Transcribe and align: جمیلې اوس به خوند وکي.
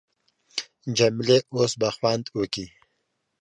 جمیلې 0.97 1.37
اوس 1.55 1.71
به 1.79 1.89
خوند 1.95 2.25
وکي. 2.37 2.65